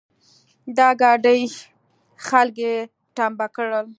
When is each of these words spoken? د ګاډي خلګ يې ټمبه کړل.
د 0.77 0.79
ګاډي 1.01 1.41
خلګ 2.27 2.57
يې 2.65 2.75
ټمبه 3.15 3.47
کړل. 3.55 3.87